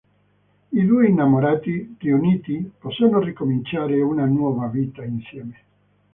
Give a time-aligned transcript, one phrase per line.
[0.71, 5.63] I due innamorati, riuniti, possono ricominciare una nuova vita insieme.